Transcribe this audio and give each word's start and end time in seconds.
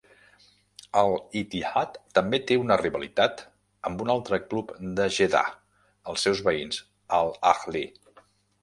Al-Ittihad 1.01 1.99
també 2.19 2.39
té 2.51 2.57
una 2.61 2.77
rivalitat 2.83 3.45
amb 3.91 4.03
un 4.07 4.13
altre 4.15 4.41
club 4.49 4.75
de 5.01 5.09
Jeddah, 5.19 5.45
els 6.15 6.29
seus 6.29 6.45
veïns 6.51 6.83
Al-Ahli. 7.21 7.89